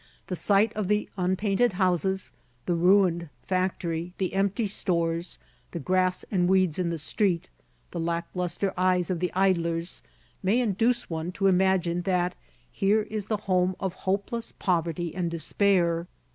The 0.25 0.35
sight 0.35 0.73
of 0.73 0.87
the 0.87 1.07
unpainted 1.15 1.73
houses, 1.73 2.31
the 2.65 2.73
ruined 2.73 3.29
factory, 3.43 4.13
the 4.17 4.33
empty 4.33 4.65
stores, 4.65 5.37
the 5.73 5.79
grass 5.79 6.25
and 6.31 6.49
weeds 6.49 6.79
in 6.79 6.89
the 6.89 6.97
street, 6.97 7.49
the 7.91 7.99
lack 7.99 8.27
lustre 8.33 8.73
eyes 8.75 9.11
of 9.11 9.19
the 9.19 9.31
idlers, 9.35 10.01
may 10.41 10.59
induce 10.59 11.07
one 11.07 11.31
to 11.33 11.45
imagine 11.45 12.01
that 12.01 12.33
here 12.71 13.03
is 13.03 13.27
the 13.27 13.37
home 13.45 13.75
of 13.79 13.93
hopeless 13.93 14.51
poverty 14.53 15.13
and 15.13 15.29
despair. 15.29 16.07